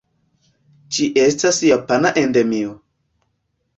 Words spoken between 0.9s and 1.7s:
Ĝi estas